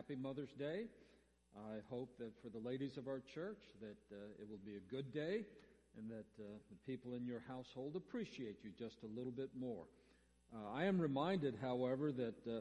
[0.00, 0.84] Happy Mother's Day.
[1.54, 4.90] I hope that for the ladies of our church that uh, it will be a
[4.90, 5.44] good day
[5.98, 9.84] and that uh, the people in your household appreciate you just a little bit more.
[10.54, 12.60] Uh, I am reminded, however, that uh,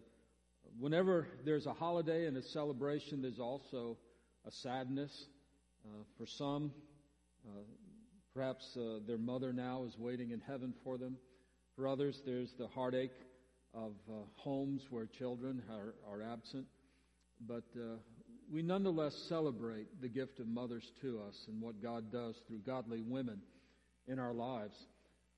[0.77, 3.95] whenever there's a holiday and a celebration, there's also
[4.45, 5.27] a sadness.
[5.85, 6.73] Uh, for some,
[7.47, 7.61] uh,
[8.33, 8.77] perhaps
[9.08, 11.16] their mother now is waiting in heaven for them.
[11.77, 13.16] For others, there's the heartache
[13.73, 13.94] of
[14.35, 16.66] homes where children are, are absent.
[17.48, 17.98] But uh,
[18.52, 23.02] we nonetheless celebrate the gift of mothers to us and what God does through godly
[23.02, 23.41] women
[24.07, 24.75] in our lives.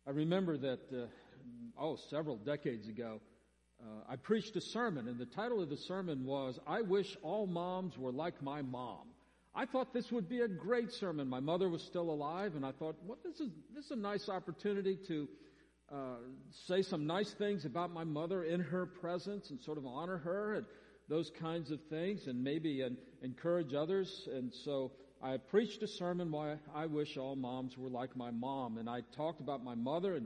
[0.08, 1.06] I remember that, uh,
[1.80, 3.20] oh, several decades ago,
[3.82, 7.48] uh, I preached a sermon, and the title of the sermon was, I Wish All
[7.48, 9.08] Moms Were Like My Mom.
[9.54, 11.28] I thought this would be a great sermon.
[11.28, 14.30] My mother was still alive, and I thought, well, this is, this is a nice
[14.30, 15.28] opportunity to
[15.92, 16.16] uh,
[16.68, 20.56] say some nice things about my mother in her presence and sort of honor her
[20.56, 20.66] and
[21.12, 22.82] those kinds of things and maybe
[23.22, 24.30] encourage others.
[24.34, 28.78] And so I preached a sermon why I wish all moms were like my mom.
[28.78, 30.26] And I talked about my mother and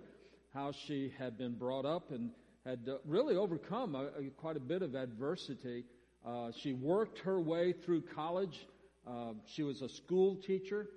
[0.54, 2.30] how she had been brought up and
[2.68, 5.86] had uh, really overcome a, a, quite a bit of adversity.
[6.24, 8.68] Uh, she worked her way through college.
[9.08, 10.88] Uh, she was a school teacher,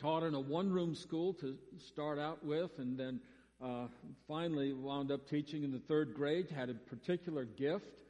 [0.00, 3.20] taught in a one-room school to start out with, and then
[3.62, 3.88] uh,
[4.26, 8.00] finally wound up teaching in the third grade, had a particular gift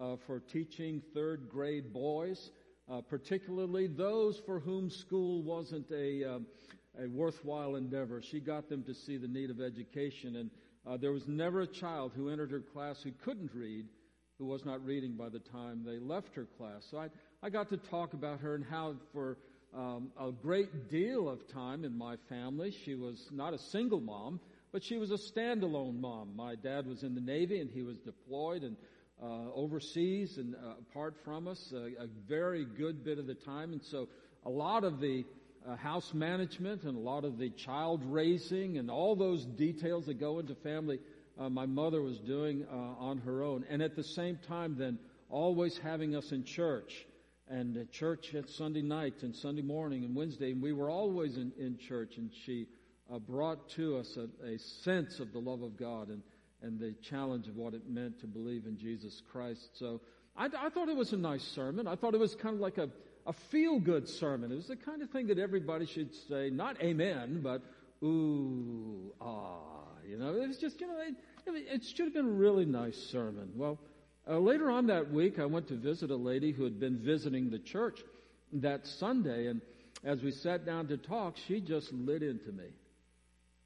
[0.00, 2.50] uh, for teaching third grade boys,
[2.90, 6.46] uh, particularly those for whom school wasn't a, um,
[7.02, 8.22] a worthwhile endeavor.
[8.22, 10.50] She got them to see the need of education, and
[10.86, 13.86] uh, there was never a child who entered her class who couldn't read,
[14.38, 16.86] who was not reading by the time they left her class.
[16.90, 17.08] So I,
[17.42, 19.36] I got to talk about her and how for
[19.76, 24.40] um, a great deal of time in my family, she was not a single mom,
[24.72, 26.34] but she was a standalone mom.
[26.34, 28.76] My dad was in the Navy and he was deployed and
[29.22, 33.72] uh, overseas and uh, apart from us a very good bit of the time.
[33.72, 34.08] And so
[34.44, 35.24] a lot of the
[35.68, 40.18] uh, house management and a lot of the child raising and all those details that
[40.18, 40.98] go into family,
[41.38, 43.64] uh, my mother was doing uh, on her own.
[43.68, 44.98] And at the same time, then
[45.28, 47.06] always having us in church
[47.48, 50.52] and church at Sunday night and Sunday morning and Wednesday.
[50.52, 52.66] And we were always in, in church and she
[53.12, 56.22] uh, brought to us a, a, sense of the love of God and,
[56.62, 59.78] and the challenge of what it meant to believe in Jesus Christ.
[59.78, 60.00] So
[60.36, 61.86] I, I thought it was a nice sermon.
[61.86, 62.88] I thought it was kind of like a,
[63.26, 64.52] a feel good sermon.
[64.52, 67.62] It was the kind of thing that everybody should say, not amen, but
[68.02, 69.58] ooh, ah,
[70.06, 71.14] you know, it was just, you know, it,
[71.46, 73.50] it should have been a really nice sermon.
[73.54, 73.78] Well,
[74.28, 77.50] uh, later on that week, I went to visit a lady who had been visiting
[77.50, 78.00] the church
[78.52, 79.60] that Sunday, and
[80.04, 82.66] as we sat down to talk, she just lit into me.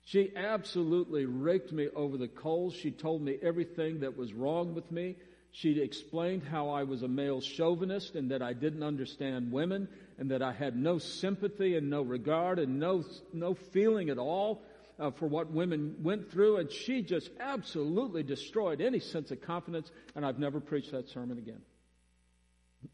[0.04, 2.75] She absolutely raked me over the coals.
[2.75, 5.16] She told me everything that was wrong with me.
[5.50, 9.88] She explained how I was a male chauvinist and that I didn't understand women
[10.19, 14.62] and that I had no sympathy and no regard and no, no feeling at all
[14.98, 16.59] uh, for what women went through.
[16.59, 19.91] And she just absolutely destroyed any sense of confidence.
[20.14, 21.62] And I've never preached that sermon again.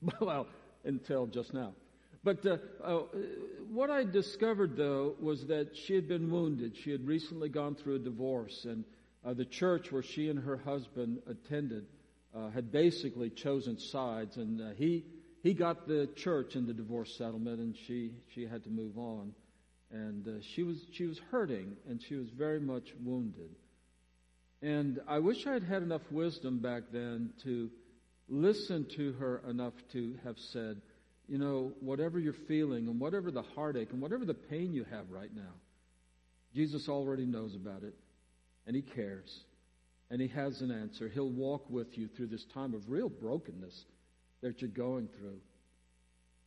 [0.21, 0.47] well,
[0.85, 1.73] until just now.
[2.23, 3.03] But uh, uh,
[3.71, 6.77] what I discovered, though, was that she had been wounded.
[6.77, 8.85] She had recently gone through a divorce, and
[9.25, 11.87] uh, the church where she and her husband attended
[12.35, 15.05] uh, had basically chosen sides, and uh, he
[15.43, 19.33] he got the church in the divorce settlement, and she she had to move on,
[19.93, 23.51] and uh, she was she was hurting, and she was very much wounded.
[24.63, 27.71] And I wish I had had enough wisdom back then to
[28.29, 30.81] listen to her enough to have said
[31.31, 35.09] you know, whatever you're feeling and whatever the heartache and whatever the pain you have
[35.11, 35.53] right now,
[36.53, 37.95] Jesus already knows about it
[38.67, 39.45] and He cares
[40.11, 41.09] and He has an answer.
[41.09, 43.85] He'll walk with you through this time of real brokenness
[44.43, 45.39] that you're going through.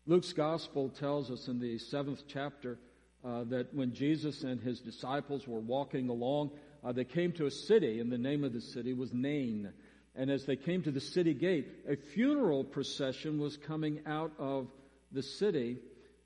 [0.06, 2.78] Luke's gospel tells us in the seventh chapter
[3.24, 6.52] uh, that when Jesus and his disciples were walking along,
[6.84, 9.72] uh, they came to a city, and the name of the city was Nain.
[10.16, 14.68] And as they came to the city gate, a funeral procession was coming out of
[15.12, 15.78] the city,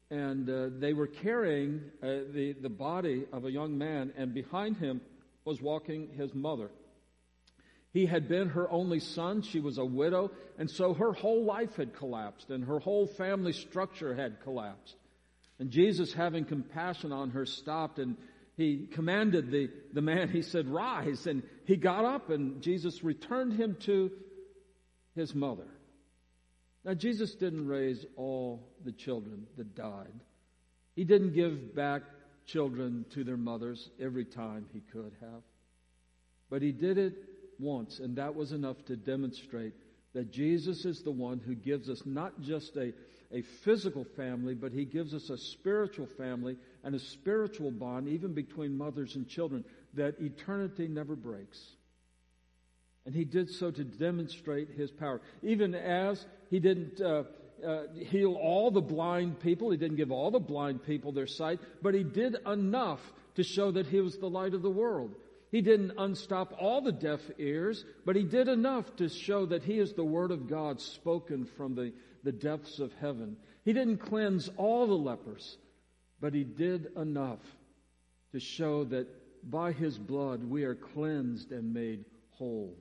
[0.09, 4.77] and uh, they were carrying uh, the, the body of a young man, and behind
[4.77, 5.01] him
[5.45, 6.69] was walking his mother.
[7.93, 9.41] He had been her only son.
[9.41, 10.31] She was a widow.
[10.57, 14.95] And so her whole life had collapsed and her whole family structure had collapsed.
[15.57, 18.15] And Jesus, having compassion on her, stopped and
[18.57, 21.27] he commanded the, the man, he said, rise.
[21.27, 24.11] And he got up and Jesus returned him to
[25.15, 25.67] his mother.
[26.83, 30.21] Now, Jesus didn't raise all the children that died.
[30.95, 32.01] He didn't give back
[32.47, 35.43] children to their mothers every time he could have.
[36.49, 37.13] But he did it
[37.59, 39.73] once, and that was enough to demonstrate
[40.13, 42.93] that Jesus is the one who gives us not just a,
[43.31, 46.55] a physical family, but he gives us a spiritual family
[46.87, 51.61] and a spiritual bond, even between mothers and children, that eternity never breaks.
[53.05, 55.19] And he did so to demonstrate his power.
[55.43, 57.23] Even as he didn't uh,
[57.61, 61.59] uh, heal all the blind people, he didn't give all the blind people their sight,
[61.81, 63.01] but he did enough
[63.35, 65.13] to show that he was the light of the world.
[65.51, 69.77] He didn't unstop all the deaf ears, but he did enough to show that he
[69.77, 71.91] is the Word of God spoken from the,
[72.23, 73.35] the depths of heaven.
[73.65, 75.57] He didn't cleanse all the lepers,
[76.19, 77.39] but he did enough
[78.31, 79.07] to show that
[79.49, 82.75] by his blood we are cleansed and made whole.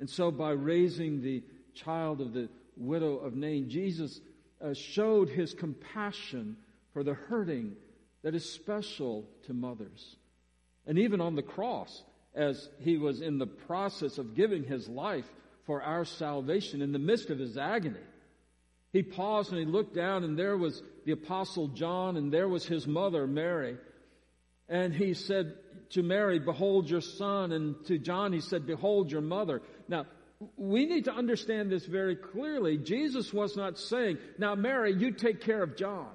[0.00, 1.42] And so, by raising the
[1.74, 4.20] child of the widow of Nain, Jesus
[4.62, 6.56] uh, showed his compassion
[6.92, 7.76] for the hurting
[8.22, 10.16] that is special to mothers.
[10.86, 12.02] And even on the cross,
[12.34, 15.26] as he was in the process of giving his life
[15.66, 18.00] for our salvation in the midst of his agony,
[18.92, 22.66] he paused and he looked down, and there was the Apostle John, and there was
[22.66, 23.78] his mother, Mary.
[24.68, 25.54] And he said
[25.92, 27.50] to Mary, Behold your son.
[27.52, 29.62] And to John, he said, Behold your mother.
[29.88, 30.04] Now,
[30.58, 32.76] we need to understand this very clearly.
[32.76, 36.10] Jesus was not saying, Now, Mary, you take care of John.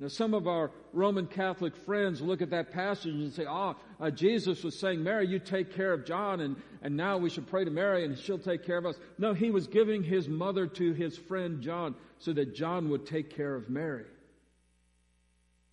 [0.00, 4.10] Now, some of our Roman Catholic friends look at that passage and say, oh, uh,
[4.10, 7.66] Jesus was saying, Mary, you take care of John, and, and now we should pray
[7.66, 8.98] to Mary and she'll take care of us.
[9.18, 13.36] No, he was giving his mother to his friend John so that John would take
[13.36, 14.06] care of Mary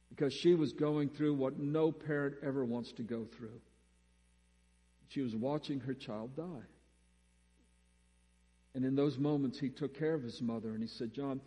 [0.09, 3.62] because she was going through what no parent ever wants to go through.
[5.07, 6.68] She was watching her child die.
[8.75, 11.39] And in those moments, he took care of his mother and he said, John,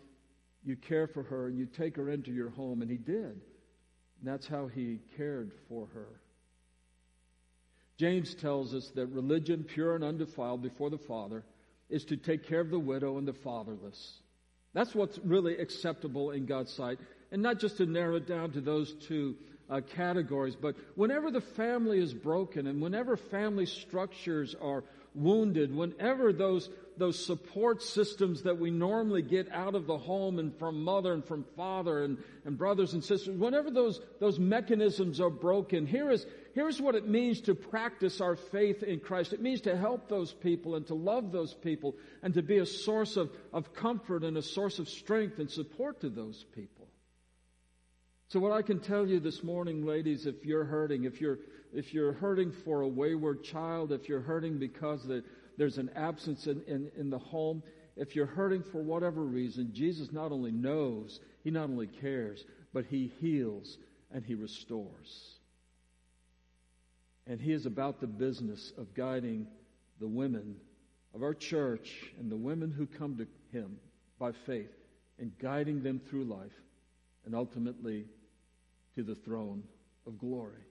[0.63, 2.81] you care for her and you take her into your home.
[2.81, 3.15] And he did.
[3.15, 6.07] And that's how he cared for her.
[7.97, 11.43] James tells us that religion, pure and undefiled before the Father,
[11.89, 14.19] is to take care of the widow and the fatherless.
[14.73, 16.99] That's what's really acceptable in God's sight
[17.31, 19.35] and not just to narrow it down to those two
[19.69, 24.83] uh, categories, but whenever the family is broken and whenever family structures are
[25.15, 26.69] wounded, whenever those,
[27.01, 31.25] those support systems that we normally get out of the home and from mother and
[31.25, 36.27] from father and, and brothers and sisters, whenever those, those mechanisms are broken, here is,
[36.53, 39.33] here's what it means to practice our faith in Christ.
[39.33, 42.67] It means to help those people and to love those people and to be a
[42.67, 46.87] source of, of comfort and a source of strength and support to those people.
[48.27, 51.39] So what I can tell you this morning, ladies, if you're hurting, if you're,
[51.73, 55.23] if you're hurting for a wayward child, if you're hurting because the,
[55.61, 57.61] there's an absence in, in, in the home,
[57.95, 62.43] if you're hurting for whatever reason, Jesus not only knows, He not only cares,
[62.73, 63.77] but He heals
[64.11, 65.35] and He restores.
[67.27, 69.45] And He is about the business of guiding
[69.99, 70.55] the women
[71.13, 73.77] of our church and the women who come to Him
[74.17, 74.73] by faith
[75.19, 76.49] and guiding them through life
[77.23, 78.05] and ultimately
[78.95, 79.61] to the throne
[80.07, 80.63] of glory.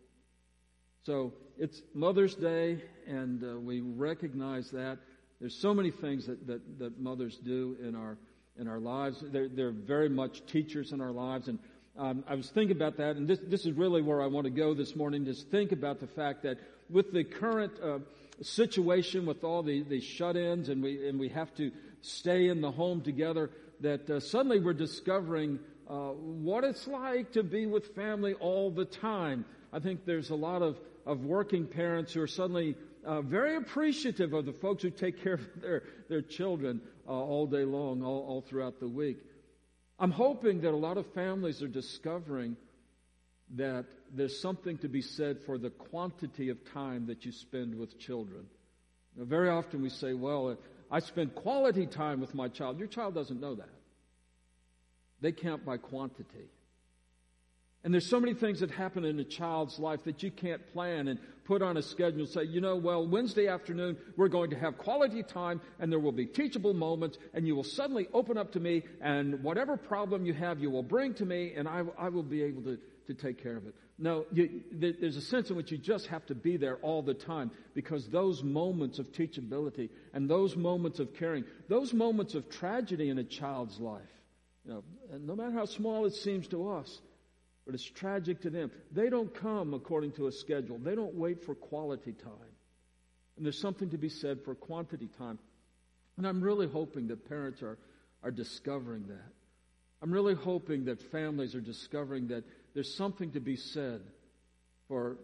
[1.05, 4.99] So it's Mother's Day, and uh, we recognize that.
[5.41, 8.19] There's so many things that, that, that mothers do in our
[8.59, 9.25] in our lives.
[9.33, 11.59] They're, they're very much teachers in our lives, and
[11.97, 14.51] um, I was thinking about that, and this this is really where I want to
[14.51, 15.25] go this morning.
[15.25, 16.59] Just think about the fact that
[16.91, 18.01] with the current uh,
[18.43, 22.71] situation, with all the, the shut-ins, and we and we have to stay in the
[22.71, 23.49] home together,
[23.81, 28.85] that uh, suddenly we're discovering uh, what it's like to be with family all the
[28.85, 29.47] time.
[29.73, 30.81] I think there's a lot of,
[31.11, 35.35] of working parents who are suddenly uh, very appreciative of the folks who take care
[35.35, 39.19] of their, their children uh, all day long, all, all throughout the week.
[39.99, 42.57] I'm hoping that a lot of families are discovering
[43.57, 47.99] that there's something to be said for the quantity of time that you spend with
[47.99, 48.47] children.
[49.17, 50.57] Now, very often we say, well,
[50.93, 52.79] I spend quality time with my child.
[52.79, 53.69] Your child doesn't know that.
[55.21, 56.49] They count by quantity.
[57.83, 61.09] And there's so many things that happen in a child's life that you can't plan
[61.09, 64.77] and put on a schedule say, you know, well, Wednesday afternoon, we're going to have
[64.77, 68.61] quality time and there will be teachable moments and you will suddenly open up to
[68.61, 72.23] me and whatever problem you have, you will bring to me and I, I will
[72.23, 73.75] be able to, to take care of it.
[73.99, 77.15] No, you, there's a sense in which you just have to be there all the
[77.15, 83.09] time because those moments of teachability and those moments of caring, those moments of tragedy
[83.09, 84.03] in a child's life,
[84.67, 84.85] you know,
[85.19, 87.01] no matter how small it seems to us,
[87.71, 88.69] but it's tragic to them.
[88.91, 90.77] They don't come according to a schedule.
[90.79, 92.53] They don't wait for quality time.
[93.37, 95.39] And there's something to be said for quantity time.
[96.17, 97.79] And I'm really hoping that parents are,
[98.25, 99.33] are discovering that.
[100.03, 102.43] I'm really hoping that families are discovering that
[102.75, 104.01] there's something to be said
[104.89, 105.19] for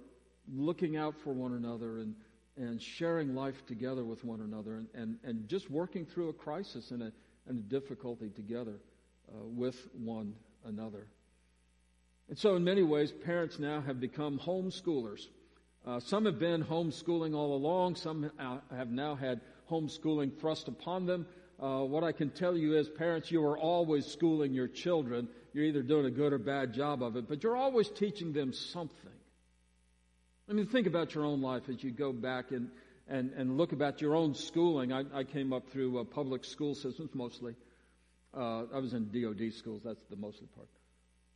[0.48, 2.14] looking out for one another and,
[2.56, 6.92] and sharing life together with one another and, and, and just working through a crisis
[6.92, 7.12] and a,
[7.48, 8.76] and a difficulty together
[9.34, 10.32] uh, with one
[10.64, 11.08] another.
[12.28, 15.28] And so, in many ways, parents now have become homeschoolers.
[15.86, 18.30] Uh, some have been homeschooling all along, some
[18.70, 19.40] have now had
[19.70, 21.26] homeschooling thrust upon them.
[21.60, 25.28] Uh, what I can tell you is, parents, you are always schooling your children.
[25.52, 28.52] You're either doing a good or bad job of it, but you're always teaching them
[28.52, 29.12] something.
[30.50, 32.68] I mean, think about your own life as you go back and,
[33.08, 34.92] and, and look about your own schooling.
[34.92, 37.54] I, I came up through uh, public school systems mostly.
[38.36, 40.68] Uh, I was in DOD schools, that's the mostly part.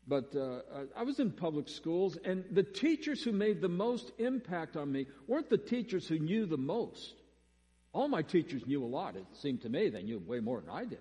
[0.06, 0.60] But uh,
[0.96, 5.06] I was in public schools, and the teachers who made the most impact on me
[5.26, 7.14] weren't the teachers who knew the most.
[7.92, 9.16] All my teachers knew a lot.
[9.16, 11.00] It seemed to me they knew way more than I did.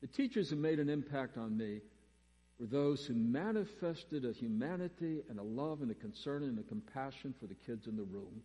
[0.00, 1.80] The teachers who made an impact on me
[2.58, 7.34] were those who manifested a humanity and a love and a concern and a compassion
[7.38, 8.42] for the kids in the room.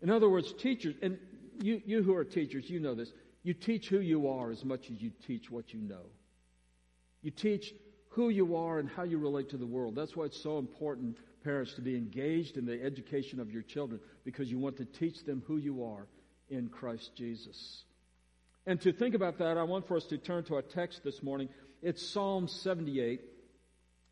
[0.00, 1.18] In other words, teachers, and
[1.60, 4.90] you, you who are teachers, you know this, you teach who you are as much
[4.90, 6.06] as you teach what you know.
[7.22, 7.74] You teach
[8.18, 9.94] who you are and how you relate to the world.
[9.94, 14.00] That's why it's so important, parents, to be engaged in the education of your children
[14.24, 16.08] because you want to teach them who you are
[16.50, 17.84] in Christ Jesus.
[18.66, 21.22] And to think about that, I want for us to turn to our text this
[21.22, 21.48] morning.
[21.80, 23.20] It's Psalm 78.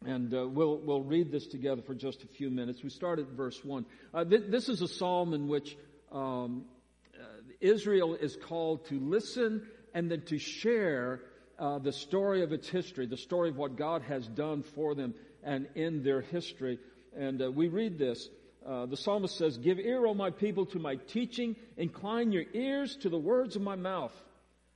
[0.04, 2.84] And uh, we'll, we'll read this together for just a few minutes.
[2.84, 3.86] We start at verse 1.
[4.14, 5.76] Uh, th- this is a psalm in which
[6.12, 6.66] um,
[7.12, 7.25] uh,
[7.60, 11.22] Israel is called to listen and then to share
[11.58, 15.14] uh, the story of its history, the story of what God has done for them
[15.42, 16.78] and in their history.
[17.16, 18.28] And uh, we read this.
[18.66, 21.56] Uh, the psalmist says, Give ear, O my people, to my teaching.
[21.76, 24.12] Incline your ears to the words of my mouth.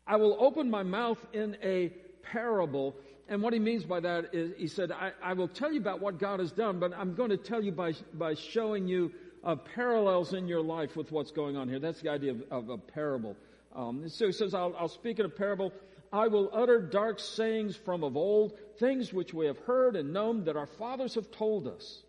[0.07, 1.89] I will open my mouth in a
[2.23, 2.97] parable.
[3.29, 6.01] And what he means by that is, he said, I, I will tell you about
[6.01, 9.13] what God has done, but I'm going to tell you by, by showing you
[9.45, 11.79] uh, parallels in your life with what's going on here.
[11.79, 13.37] That's the idea of, of a parable.
[13.75, 15.73] Um, so he says, I'll, I'll speak in a parable.
[16.13, 20.45] I will utter dark sayings from of old, things which we have heard and known
[20.45, 22.03] that our fathers have told us.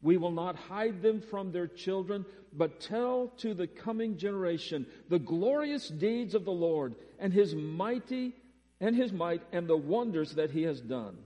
[0.00, 5.18] We will not hide them from their children, but tell to the coming generation the
[5.18, 8.34] glorious deeds of the Lord and his mighty
[8.80, 11.18] and his might and the wonders that he has done.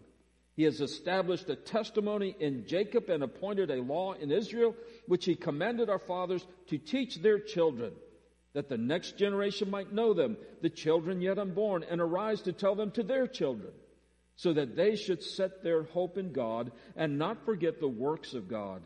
[0.55, 4.75] He has established a testimony in Jacob and appointed a law in Israel,
[5.07, 7.93] which he commanded our fathers to teach their children,
[8.55, 12.75] that the next generation might know them, the children yet unborn, and arise to tell
[12.75, 13.73] them to their children,
[14.37, 18.49] so that they should set their hope in God and not forget the works of
[18.49, 18.83] God,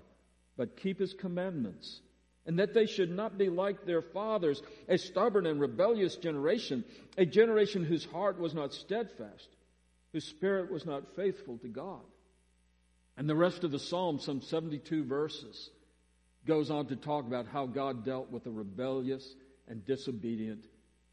[0.56, 2.00] but keep his commandments
[2.46, 6.84] and that they should not be like their fathers, a stubborn and rebellious generation,
[7.18, 9.48] a generation whose heart was not steadfast,
[10.12, 12.00] whose spirit was not faithful to God.
[13.16, 15.70] And the rest of the psalm, some 72 verses,
[16.46, 19.34] goes on to talk about how God dealt with the rebellious
[19.68, 20.64] and disobedient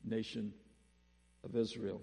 [0.04, 0.54] nation
[1.44, 2.02] of Israel.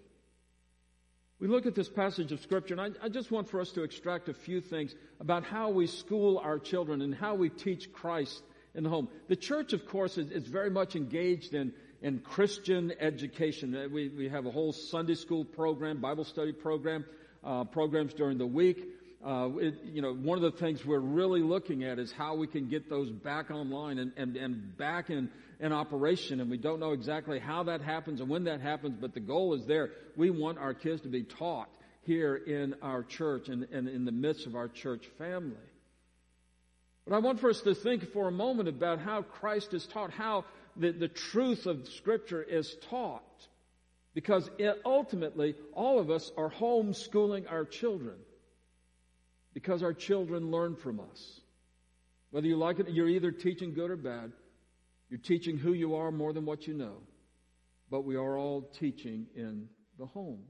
[1.39, 3.83] We look at this passage of Scripture, and I, I, just want for us to
[3.83, 8.43] extract a few things about how we school our children and how we teach Christ
[8.75, 9.09] in the home.
[9.29, 13.75] The church, of course, is, is very much engaged in, in Christian education.
[13.75, 17.07] Uh, we, we have a whole Sunday school program, Bible study program,
[17.43, 18.85] uh, programs during the week.
[19.25, 22.47] Uh, it, you know, one of the things we're really looking at is how we
[22.47, 26.41] can get those back online and, and, and back in, in operation.
[26.41, 29.55] And we don't know exactly how that happens and when that happens, but the goal
[29.55, 29.91] is there.
[30.17, 31.69] We want our kids to be taught
[32.03, 35.57] here in our church and, and in the midst of our church family.
[37.07, 40.11] But I want for us to think for a moment about how Christ is taught,
[40.11, 40.45] how
[40.77, 43.23] the, the truth of Scripture is taught.
[44.15, 48.17] Because it, ultimately, all of us are homeschooling our children.
[49.55, 51.41] Because our children learn from us.
[52.31, 54.33] Whether you like it, you're either teaching good or bad.
[55.11, 56.99] You're teaching who you are more than what you know.
[57.91, 60.41] But we are all teaching in the home.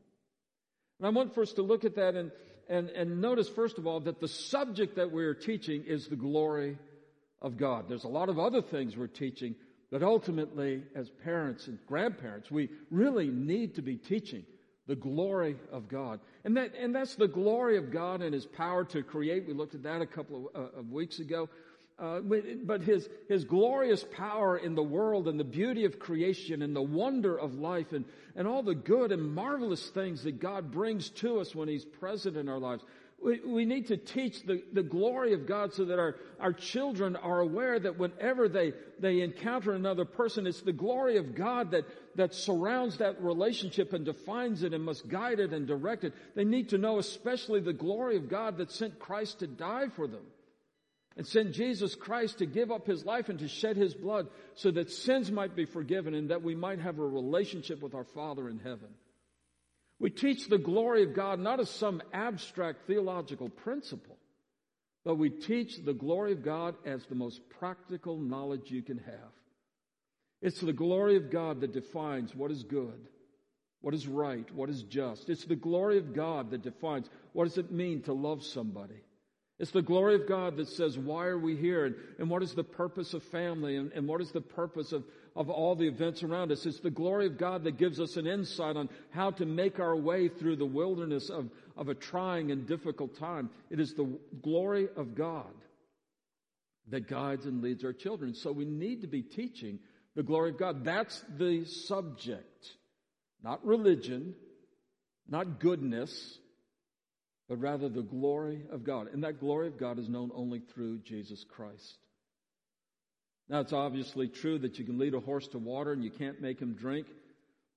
[0.98, 2.30] And I want for us to look at that and,
[2.68, 6.78] and, and notice, first of all, that the subject that we're teaching is the glory
[7.40, 7.88] of God.
[7.88, 9.54] There's a lot of other things we're teaching,
[9.90, 14.44] but ultimately, as parents and grandparents, we really need to be teaching
[14.86, 16.20] the glory of God.
[16.44, 19.46] And that, and that's the glory of God and His power to create.
[19.46, 21.48] We looked at that a couple of, uh, of weeks ago.
[22.00, 22.20] Uh,
[22.64, 26.80] but his, his glorious power in the world and the beauty of creation and the
[26.80, 31.40] wonder of life and, and all the good and marvelous things that God brings to
[31.40, 32.82] us when He's present in our lives.
[33.22, 37.16] We, we need to teach the, the glory of God so that our, our children
[37.16, 41.84] are aware that whenever they, they encounter another person, it's the glory of God that,
[42.16, 46.14] that surrounds that relationship and defines it and must guide it and direct it.
[46.34, 50.06] They need to know especially the glory of God that sent Christ to die for
[50.06, 50.22] them.
[51.16, 54.70] And sent Jesus Christ to give up his life and to shed his blood so
[54.70, 58.48] that sins might be forgiven and that we might have a relationship with our Father
[58.48, 58.88] in heaven.
[59.98, 64.16] We teach the glory of God not as some abstract theological principle,
[65.04, 69.32] but we teach the glory of God as the most practical knowledge you can have.
[70.40, 73.08] It's the glory of God that defines what is good,
[73.82, 75.28] what is right, what is just.
[75.28, 79.02] It's the glory of God that defines what does it mean to love somebody.
[79.60, 81.84] It's the glory of God that says, why are we here?
[81.84, 83.76] And, and what is the purpose of family?
[83.76, 85.04] And, and what is the purpose of,
[85.36, 86.64] of all the events around us?
[86.64, 89.94] It's the glory of God that gives us an insight on how to make our
[89.94, 93.50] way through the wilderness of, of a trying and difficult time.
[93.68, 95.52] It is the glory of God
[96.88, 98.32] that guides and leads our children.
[98.32, 99.78] So we need to be teaching
[100.16, 100.86] the glory of God.
[100.86, 102.66] That's the subject.
[103.42, 104.34] Not religion,
[105.28, 106.38] not goodness,
[107.50, 109.08] but rather the glory of God.
[109.12, 111.98] And that glory of God is known only through Jesus Christ.
[113.48, 116.40] Now, it's obviously true that you can lead a horse to water and you can't
[116.40, 117.08] make him drink.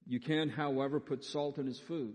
[0.05, 2.13] You can, however, put salt in his food.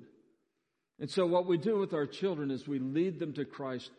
[1.01, 3.91] And so, what we do with our children is we lead them to Christ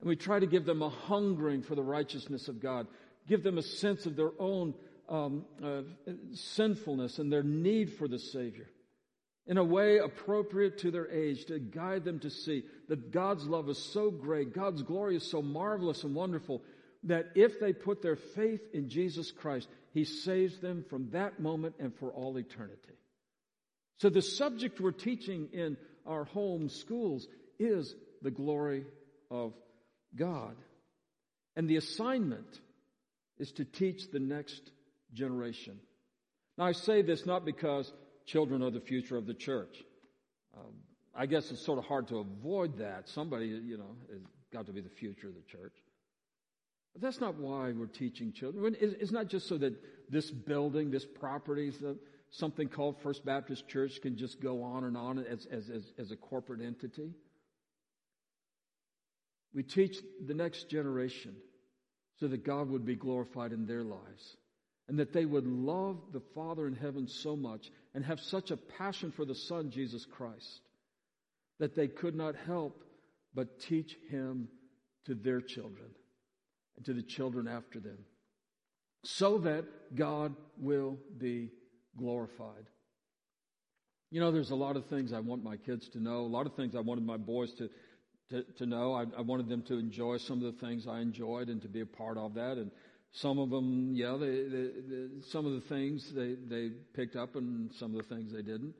[0.00, 2.88] and we try to give them a hungering for the righteousness of God,
[3.28, 4.74] give them a sense of their own
[5.08, 5.82] um, uh,
[6.32, 8.66] sinfulness and their need for the Savior
[9.46, 13.68] in a way appropriate to their age to guide them to see that God's love
[13.68, 16.62] is so great, God's glory is so marvelous and wonderful
[17.04, 21.76] that if they put their faith in Jesus Christ, He saves them from that moment
[21.78, 22.98] and for all eternity.
[23.98, 27.26] So the subject we're teaching in our home schools
[27.58, 28.84] is the glory
[29.30, 29.54] of
[30.14, 30.56] God.
[31.54, 32.60] And the assignment
[33.38, 34.60] is to teach the next
[35.14, 35.78] generation.
[36.58, 37.92] Now I say this not because
[38.26, 39.84] children are the future of the church.
[40.56, 40.72] Um,
[41.14, 43.08] I guess it's sort of hard to avoid that.
[43.08, 44.20] Somebody, you know, has
[44.52, 45.72] got to be the future of the church.
[46.92, 48.76] But that's not why we're teaching children.
[48.80, 49.74] It's not just so that
[50.10, 51.72] this building, this property,
[52.30, 56.10] something called First Baptist Church can just go on and on as, as, as, as
[56.10, 57.12] a corporate entity.
[59.54, 61.36] We teach the next generation
[62.18, 64.36] so that God would be glorified in their lives
[64.88, 68.58] and that they would love the Father in heaven so much and have such a
[68.58, 70.60] passion for the Son, Jesus Christ,
[71.58, 72.84] that they could not help
[73.34, 74.48] but teach him
[75.06, 75.88] to their children
[76.76, 77.96] and to the children after them,
[79.02, 81.48] so that God will be
[81.96, 82.66] glorified.
[84.10, 86.44] You know, there's a lot of things I want my kids to know, a lot
[86.44, 87.70] of things I wanted my boys to,
[88.28, 88.92] to, to know.
[88.92, 91.80] I, I wanted them to enjoy some of the things I enjoyed and to be
[91.80, 92.58] a part of that.
[92.58, 92.70] And
[93.16, 97.34] some of them, yeah, they, they, they, some of the things they, they picked up
[97.34, 98.74] and some of the things they didn't.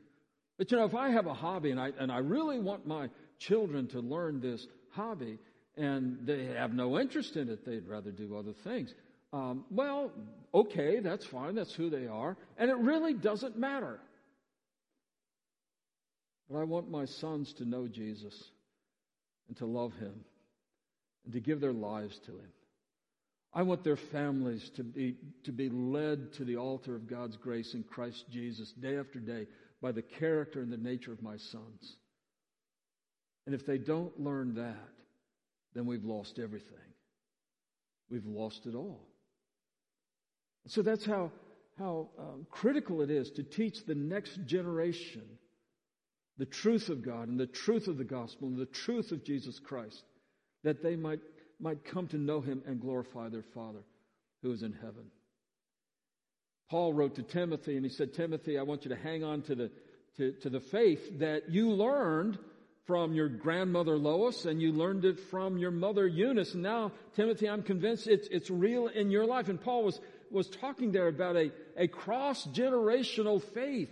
[0.59, 3.09] But you know, if I have a hobby and I, and I really want my
[3.39, 5.39] children to learn this hobby
[5.77, 8.93] and they have no interest in it, they'd rather do other things.
[9.33, 10.13] Um, well,
[10.53, 11.55] okay, that's fine.
[11.55, 12.37] That's who they are.
[12.59, 14.01] And it really doesn't matter.
[16.51, 18.35] But I want my sons to know Jesus
[19.49, 20.15] and to love him
[21.25, 22.53] and to give their lives to him.
[23.57, 27.73] I want their families to be, to be led to the altar of God's grace
[27.73, 29.47] in Christ Jesus day after day
[29.81, 31.97] by the character and the nature of my sons.
[33.47, 34.91] And if they don't learn that,
[35.75, 36.77] then we've lost everything.
[38.11, 39.01] We've lost it all.
[40.67, 41.33] So that's how,
[41.79, 45.25] how um, critical it is to teach the next generation
[46.37, 49.59] the truth of God and the truth of the gospel and the truth of Jesus
[49.59, 50.03] Christ,
[50.63, 51.21] that they might
[51.61, 53.83] might come to know him and glorify their Father
[54.43, 55.11] who is in heaven.
[56.69, 59.55] Paul wrote to Timothy and he said, Timothy, I want you to hang on to
[59.55, 59.71] the,
[60.17, 62.39] to, to the faith that you learned
[62.87, 66.55] from your grandmother Lois and you learned it from your mother Eunice.
[66.55, 69.49] And now, Timothy, I'm convinced it's, it's real in your life.
[69.49, 73.91] And Paul was, was talking there about a, a cross generational faith,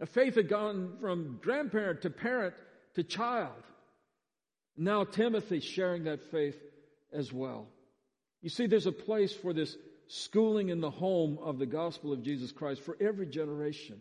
[0.00, 2.54] a faith that gone from grandparent to parent
[2.94, 3.52] to child.
[4.78, 6.56] Now Timothy sharing that faith
[7.12, 7.66] as well.
[8.42, 12.22] You see, there's a place for this schooling in the home of the gospel of
[12.22, 13.98] Jesus Christ for every generation.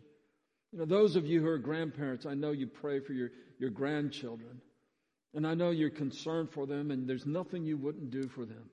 [0.72, 3.72] You know, those of you who are grandparents, I know you pray for your, your
[3.72, 4.62] grandchildren.
[5.34, 8.70] And I know you're concerned for them, and there's nothing you wouldn't do for them.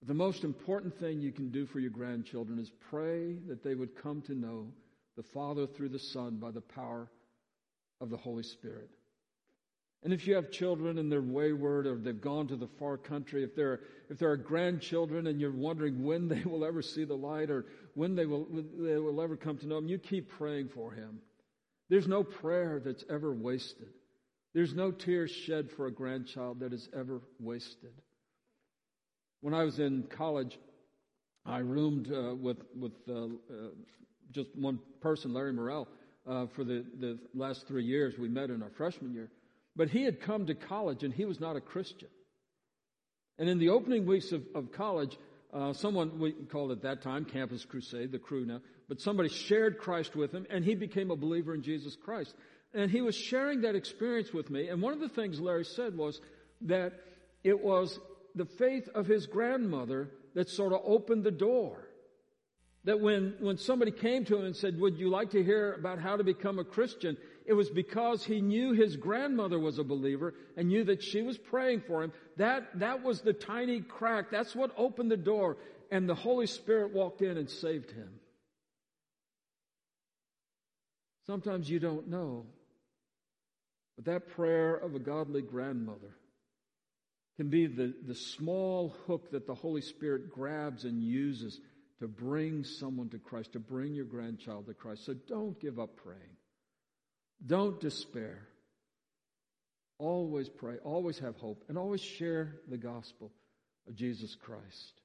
[0.00, 3.74] But the most important thing you can do for your grandchildren is pray that they
[3.74, 4.66] would come to know
[5.16, 7.08] the Father through the Son by the power
[8.00, 8.90] of the Holy Spirit.
[10.04, 13.44] And if you have children and they're wayward or they've gone to the far country,
[13.44, 17.14] if there, if there are grandchildren and you're wondering when they will ever see the
[17.14, 20.70] light or when they will, they will ever come to know Him, you keep praying
[20.70, 21.20] for Him.
[21.88, 23.88] There's no prayer that's ever wasted.
[24.54, 27.92] There's no tears shed for a grandchild that is ever wasted.
[29.40, 30.58] When I was in college,
[31.44, 33.28] I roomed uh, with with uh, uh,
[34.30, 35.88] just one person, Larry Morrell,
[36.26, 38.18] uh, for the, the last three years.
[38.18, 39.30] We met in our freshman year.
[39.74, 42.08] But he had come to college and he was not a Christian.
[43.38, 45.16] And in the opening weeks of, of college,
[45.52, 49.78] uh, someone, we called at that time Campus Crusade, the Cru now, but somebody shared
[49.78, 52.34] Christ with him and he became a believer in Jesus Christ.
[52.74, 54.68] And he was sharing that experience with me.
[54.68, 56.20] And one of the things Larry said was
[56.62, 56.92] that
[57.44, 57.98] it was
[58.34, 61.88] the faith of his grandmother that sort of opened the door.
[62.84, 65.98] That when, when somebody came to him and said, would you like to hear about
[65.98, 67.16] how to become a Christian?
[67.44, 71.36] It was because he knew his grandmother was a believer and knew that she was
[71.36, 72.12] praying for him.
[72.36, 74.30] That, that was the tiny crack.
[74.30, 75.56] That's what opened the door
[75.92, 78.08] and the Holy Spirit walked in and saved him.
[81.26, 82.46] Sometimes you don't know,
[83.96, 86.16] but that prayer of a godly grandmother
[87.36, 91.60] can be the, the small hook that the Holy Spirit grabs and uses
[92.00, 95.04] to bring someone to Christ, to bring your grandchild to Christ.
[95.04, 96.36] So don't give up praying.
[97.44, 98.46] Don't despair.
[99.98, 103.30] Always pray, always have hope, and always share the gospel
[103.86, 105.00] of Jesus Christ.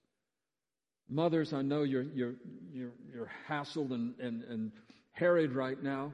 [1.10, 2.36] Mothers, I know you're, you're,
[2.74, 4.72] you're, you're hassled and, and, and
[5.12, 6.14] harried right now.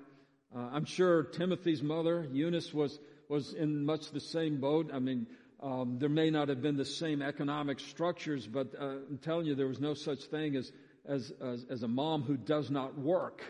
[0.55, 4.91] Uh, I'm sure Timothy's mother, Eunice, was, was in much the same boat.
[4.93, 5.27] I mean,
[5.61, 9.55] um, there may not have been the same economic structures, but uh, I'm telling you,
[9.55, 10.71] there was no such thing as,
[11.07, 13.41] as, as, as a mom who does not work.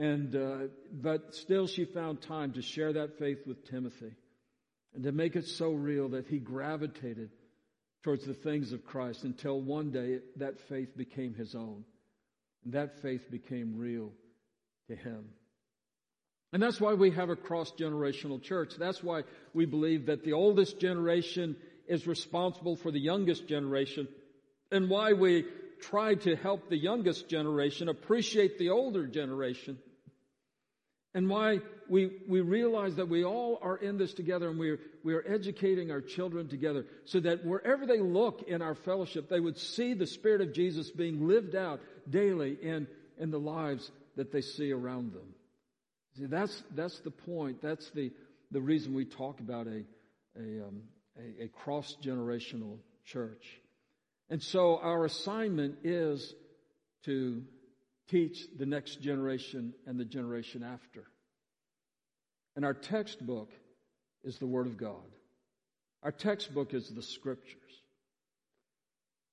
[0.00, 4.14] And, uh, but still she found time to share that faith with Timothy
[4.94, 7.28] and to make it so real that he gravitated
[8.02, 11.84] towards the things of Christ until one day that faith became his own.
[12.64, 14.10] And that faith became real
[14.88, 15.26] to him.
[16.54, 18.72] And that's why we have a cross generational church.
[18.78, 24.08] That's why we believe that the oldest generation is responsible for the youngest generation
[24.72, 25.44] and why we
[25.82, 29.78] try to help the youngest generation appreciate the older generation
[31.12, 35.14] and why we, we realize that we all are in this together and we're, we
[35.14, 39.58] are educating our children together so that wherever they look in our fellowship, they would
[39.58, 42.86] see the Spirit of Jesus being lived out daily in,
[43.18, 45.34] in the lives that they see around them.
[46.16, 47.60] See, that's, that's the point.
[47.60, 48.12] That's the,
[48.52, 49.82] the reason we talk about a,
[50.36, 50.82] a, um,
[51.18, 53.44] a, a cross generational church.
[54.28, 56.34] And so our assignment is
[57.04, 57.42] to
[58.10, 61.04] teach the next generation and the generation after.
[62.56, 63.50] And our textbook
[64.24, 64.94] is the Word of God.
[66.02, 67.56] Our textbook is the Scriptures.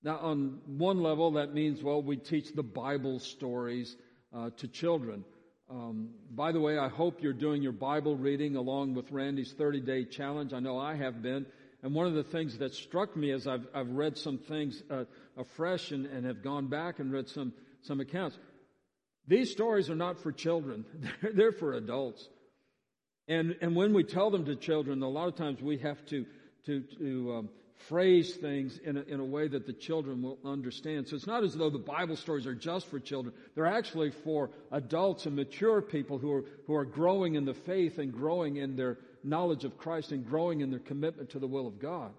[0.04, 3.96] Now, on one level, that means, well, we teach the Bible stories
[4.34, 5.26] uh, to children.
[5.70, 9.82] Um, by the way, I hope you're doing your Bible reading along with Randy's 30
[9.82, 10.54] day challenge.
[10.54, 11.46] I know I have been.
[11.84, 15.04] And one of the things that struck me as I've, I've read some things uh,
[15.36, 18.38] afresh and, and have gone back and read some, some accounts.
[19.28, 20.86] These stories are not for children.
[21.22, 22.28] They're, they're for adults.
[23.28, 26.26] And, and when we tell them to children, a lot of times we have to,
[26.66, 27.50] to, to um,
[27.90, 31.08] phrase things in a, in a way that the children will understand.
[31.08, 33.34] So it's not as though the Bible stories are just for children.
[33.54, 37.98] They're actually for adults and mature people who are, who are growing in the faith
[37.98, 41.68] and growing in their knowledge of Christ and growing in their commitment to the will
[41.68, 42.12] of God.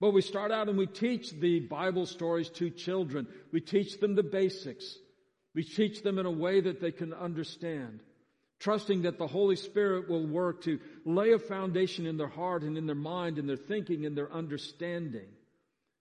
[0.00, 3.28] But we start out and we teach the Bible stories to children.
[3.52, 4.98] We teach them the basics.
[5.54, 8.00] We teach them in a way that they can understand
[8.60, 12.78] trusting that the Holy Spirit will work to lay a foundation in their heart and
[12.78, 15.28] in their mind and their thinking and their understanding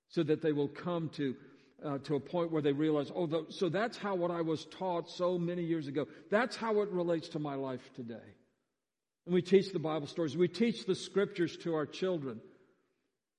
[0.08, 1.36] so that they will come to
[1.84, 4.64] uh, to a point where they realize, oh, the, so that's how what I was
[4.66, 6.08] taught so many years ago.
[6.32, 8.16] That's how it relates to my life today.
[9.26, 10.38] And we teach the Bible stories.
[10.38, 12.40] We teach the scriptures to our children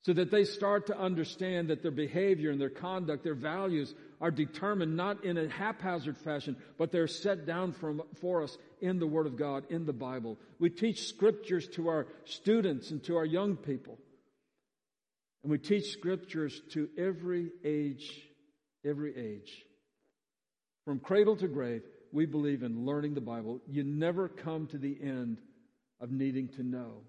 [0.05, 4.31] so that they start to understand that their behavior and their conduct, their values are
[4.31, 9.07] determined not in a haphazard fashion, but they're set down from, for us in the
[9.07, 10.39] Word of God, in the Bible.
[10.59, 13.99] We teach scriptures to our students and to our young people.
[15.43, 18.29] And we teach scriptures to every age,
[18.85, 19.65] every age.
[20.85, 23.61] From cradle to grave, we believe in learning the Bible.
[23.67, 25.39] You never come to the end
[25.99, 27.05] of needing to know.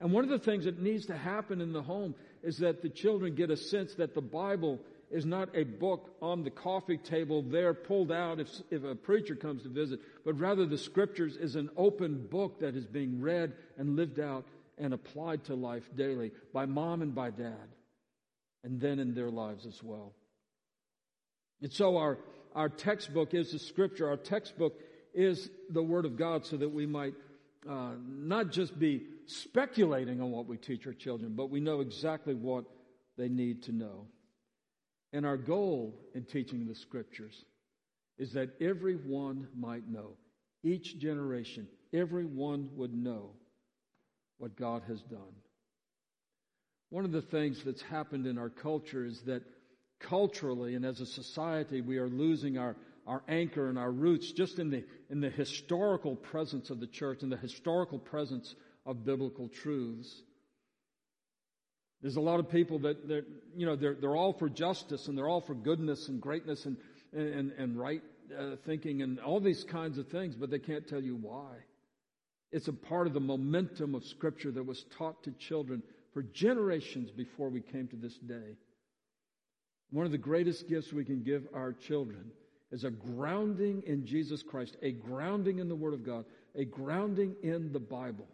[0.00, 2.88] And one of the things that needs to happen in the home is that the
[2.88, 7.42] children get a sense that the Bible is not a book on the coffee table
[7.42, 11.56] there pulled out if, if a preacher comes to visit, but rather the scriptures is
[11.56, 14.46] an open book that is being read and lived out
[14.78, 17.68] and applied to life daily by mom and by dad,
[18.64, 20.14] and then in their lives as well.
[21.60, 22.18] And so our,
[22.54, 24.08] our textbook is the scripture.
[24.08, 24.80] Our textbook
[25.12, 27.14] is the Word of God so that we might
[27.68, 32.34] uh, not just be speculating on what we teach our children, but we know exactly
[32.34, 32.64] what
[33.16, 34.06] they need to know.
[35.12, 37.44] And our goal in teaching the scriptures
[38.18, 40.12] is that everyone might know.
[40.62, 43.30] Each generation, everyone would know
[44.38, 45.34] what God has done.
[46.90, 49.42] One of the things that's happened in our culture is that
[50.00, 52.76] culturally and as a society, we are losing our,
[53.10, 57.24] our anchor and our roots just in the, in the historical presence of the church
[57.24, 58.54] and the historical presence
[58.86, 60.22] of biblical truths.
[62.02, 63.24] There's a lot of people that, that
[63.56, 66.76] you know, they're, they're all for justice and they're all for goodness and greatness and,
[67.12, 68.00] and, and right
[68.38, 71.56] uh, thinking and all these kinds of things, but they can't tell you why.
[72.52, 75.82] It's a part of the momentum of Scripture that was taught to children
[76.14, 78.56] for generations before we came to this day.
[79.90, 82.30] One of the greatest gifts we can give our children
[82.72, 87.34] is a grounding in Jesus Christ, a grounding in the Word of God, a grounding
[87.42, 88.28] in the Bible.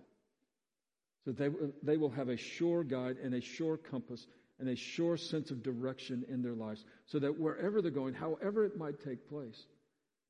[1.24, 1.48] So they,
[1.82, 4.26] they will have a sure guide and a sure compass
[4.58, 6.84] and a sure sense of direction in their lives.
[7.06, 9.66] So that wherever they're going, however it might take place,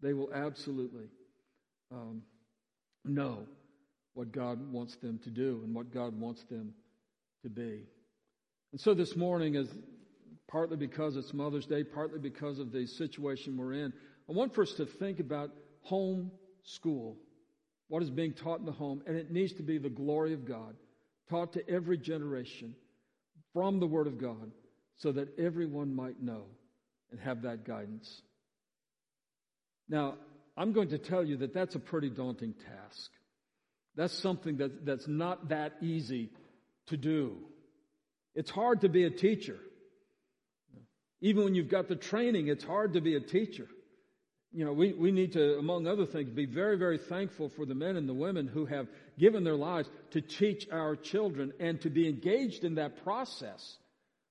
[0.01, 1.09] they will absolutely
[1.93, 2.23] um,
[3.05, 3.47] know
[4.15, 6.73] what God wants them to do and what God wants them
[7.43, 7.83] to be.
[8.73, 9.69] And so this morning, is
[10.49, 13.93] partly because it's Mother's Day, partly because of the situation we're in,
[14.29, 15.51] I want for us to think about
[15.83, 16.31] home
[16.65, 17.17] school,
[17.89, 20.47] what is being taught in the home, and it needs to be the glory of
[20.47, 20.75] God,
[21.31, 22.75] taught to every generation
[23.53, 24.51] from the Word of God,
[24.97, 26.45] so that everyone might know
[27.11, 28.23] and have that guidance.
[29.89, 30.15] Now,
[30.57, 33.11] I'm going to tell you that that's a pretty daunting task.
[33.95, 36.31] That's something that, that's not that easy
[36.89, 37.37] to do.
[38.35, 39.59] It's hard to be a teacher.
[41.21, 43.67] Even when you've got the training, it's hard to be a teacher.
[44.53, 47.75] You know, we, we need to, among other things, be very, very thankful for the
[47.75, 48.87] men and the women who have
[49.19, 53.77] given their lives to teach our children and to be engaged in that process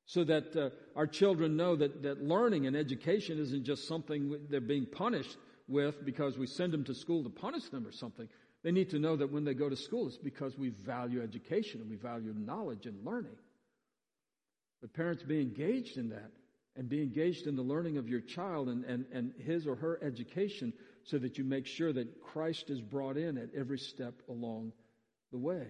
[0.06, 4.62] so that uh, our children know that, that learning and education isn't just something they're
[4.62, 8.28] being punished with because we send them to school to punish them or something.
[8.64, 11.82] They need to know that when they go to school, it's because we value education
[11.82, 13.36] and we value knowledge and learning.
[14.82, 16.32] But parents be engaged in that
[16.76, 20.00] and be engaged in the learning of your child and, and, and his or her
[20.04, 24.74] education so that you make sure that Christ is brought in at every step along
[25.32, 25.68] the way.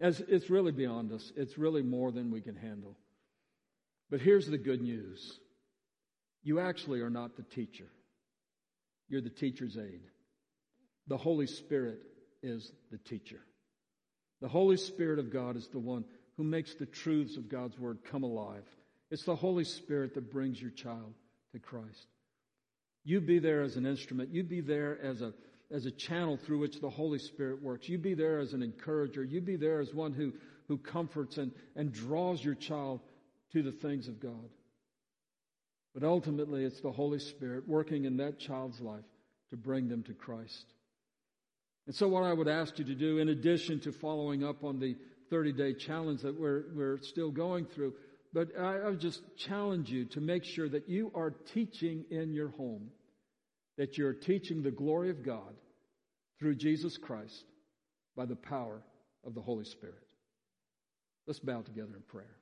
[0.00, 1.32] As it's really beyond us.
[1.36, 2.96] It's really more than we can handle.
[4.10, 5.40] But here's the good news.
[6.44, 7.88] You actually are not the teacher.
[9.08, 10.02] You're the teacher's aid.
[11.08, 11.98] The Holy Spirit
[12.42, 13.40] is the teacher.
[14.40, 16.04] The Holy Spirit of God is the one
[16.36, 18.64] who makes the truths of God's Word come alive.
[19.10, 21.14] It's the Holy Spirit that brings your child
[21.52, 22.06] to Christ.
[23.04, 24.30] You be there as an instrument.
[24.30, 25.32] You be there as a,
[25.70, 27.88] as a channel through which the Holy Spirit works.
[27.88, 29.24] You be there as an encourager.
[29.24, 30.32] You be there as one who,
[30.66, 33.00] who comforts and, and draws your child
[33.52, 34.50] to the things of God.
[35.94, 39.04] But ultimately, it's the Holy Spirit working in that child's life
[39.50, 40.66] to bring them to Christ.
[41.86, 44.78] And so, what I would ask you to do, in addition to following up on
[44.78, 44.96] the
[45.30, 47.94] 30 day challenge that we're, we're still going through,
[48.32, 52.32] but I, I would just challenge you to make sure that you are teaching in
[52.32, 52.90] your home,
[53.76, 55.54] that you're teaching the glory of God
[56.38, 57.44] through Jesus Christ
[58.16, 58.82] by the power
[59.26, 60.02] of the Holy Spirit.
[61.26, 62.36] Let's bow together in prayer.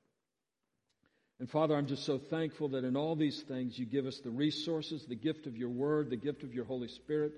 [1.38, 4.30] And Father, I'm just so thankful that in all these things you give us the
[4.30, 7.32] resources, the gift of your word, the gift of your Holy Spirit.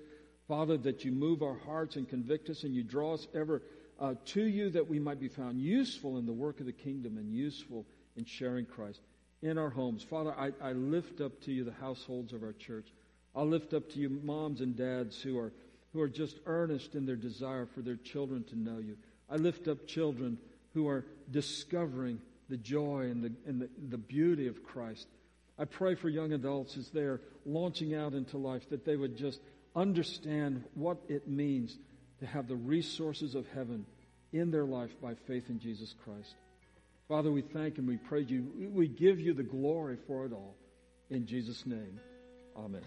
[0.47, 3.61] Father, that you move our hearts and convict us and you draw us ever
[3.99, 7.17] uh, to you that we might be found useful in the work of the kingdom
[7.17, 7.85] and useful
[8.19, 9.01] in sharing Christ
[9.41, 10.03] in our homes.
[10.03, 12.87] Father, I, I lift up to you the households of our church.
[13.35, 15.53] I lift up to you moms and dads who are,
[15.93, 18.97] who are just earnest in their desire for their children to know you.
[19.29, 20.37] I lift up children
[20.73, 25.07] who are discovering the joy and the, and the, the beauty of Christ.
[25.57, 29.39] I pray for young adults as they're launching out into life that they would just
[29.75, 31.77] understand what it means
[32.19, 33.85] to have the resources of heaven
[34.33, 36.35] in their life by faith in Jesus Christ.
[37.09, 38.69] Father, we thank and we praise you.
[38.71, 40.55] We give you the glory for it all.
[41.09, 41.99] In Jesus' name,
[42.55, 42.83] amen.